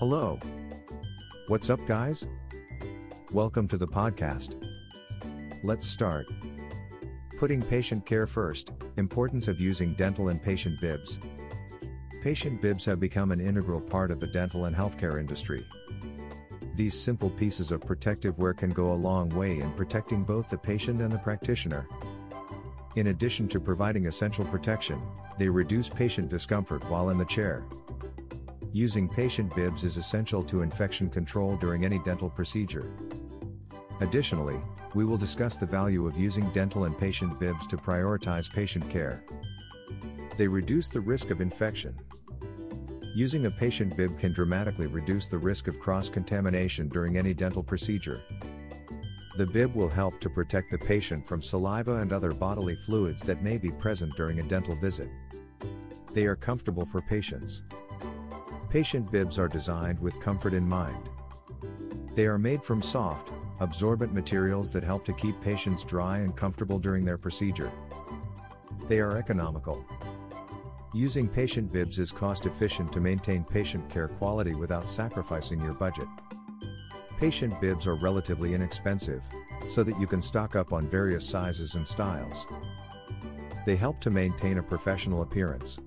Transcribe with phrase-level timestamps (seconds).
[0.00, 0.40] Hello.
[1.48, 2.24] What's up, guys?
[3.32, 4.54] Welcome to the podcast.
[5.62, 6.26] Let's start.
[7.38, 11.18] Putting patient care first, importance of using dental and patient bibs.
[12.22, 15.66] Patient bibs have become an integral part of the dental and healthcare industry.
[16.76, 20.56] These simple pieces of protective wear can go a long way in protecting both the
[20.56, 21.86] patient and the practitioner.
[22.96, 24.98] In addition to providing essential protection,
[25.38, 27.64] they reduce patient discomfort while in the chair.
[28.72, 32.92] Using patient bibs is essential to infection control during any dental procedure.
[34.00, 34.60] Additionally,
[34.94, 39.24] we will discuss the value of using dental and patient bibs to prioritize patient care.
[40.36, 41.98] They reduce the risk of infection.
[43.12, 48.20] Using a patient bib can dramatically reduce the risk of cross-contamination during any dental procedure.
[49.36, 53.42] The bib will help to protect the patient from saliva and other bodily fluids that
[53.42, 55.08] may be present during a dental visit.
[56.14, 57.64] They are comfortable for patients.
[58.70, 61.10] Patient bibs are designed with comfort in mind.
[62.14, 66.78] They are made from soft, absorbent materials that help to keep patients dry and comfortable
[66.78, 67.72] during their procedure.
[68.88, 69.84] They are economical.
[70.94, 76.06] Using patient bibs is cost efficient to maintain patient care quality without sacrificing your budget.
[77.18, 79.22] Patient bibs are relatively inexpensive,
[79.68, 82.46] so that you can stock up on various sizes and styles.
[83.66, 85.80] They help to maintain a professional appearance.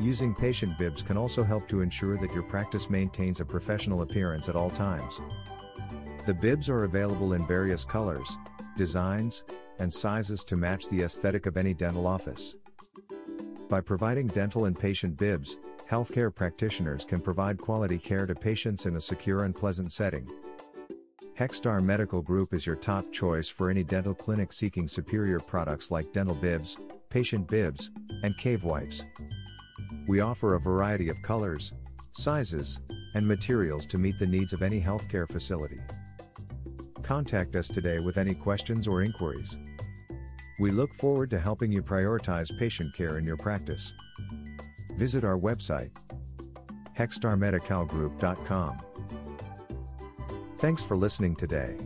[0.00, 4.48] Using patient bibs can also help to ensure that your practice maintains a professional appearance
[4.48, 5.20] at all times.
[6.24, 8.36] The bibs are available in various colors,
[8.76, 9.42] designs,
[9.80, 12.54] and sizes to match the aesthetic of any dental office.
[13.68, 15.56] By providing dental and patient bibs,
[15.90, 20.28] healthcare practitioners can provide quality care to patients in a secure and pleasant setting.
[21.36, 26.12] Hexstar Medical Group is your top choice for any dental clinic seeking superior products like
[26.12, 26.76] dental bibs,
[27.10, 27.90] patient bibs,
[28.22, 29.02] and Cavi wipes.
[30.06, 31.72] We offer a variety of colors,
[32.12, 32.80] sizes,
[33.14, 35.78] and materials to meet the needs of any healthcare facility.
[37.02, 39.56] Contact us today with any questions or inquiries.
[40.58, 43.92] We look forward to helping you prioritize patient care in your practice.
[44.96, 45.90] Visit our website,
[46.98, 48.78] hexstarmedicalgroup.com.
[50.58, 51.76] Thanks for listening today.